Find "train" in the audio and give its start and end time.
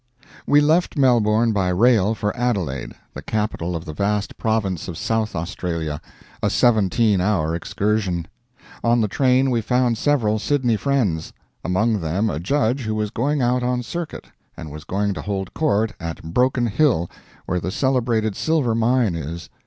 9.07-9.51